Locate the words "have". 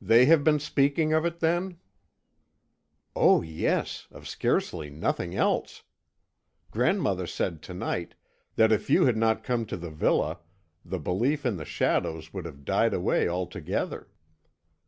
0.26-0.42, 12.44-12.64